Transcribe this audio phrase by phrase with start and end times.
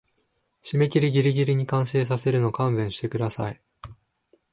[0.63, 3.61] 締切ギリギリに完成させるの勘弁してください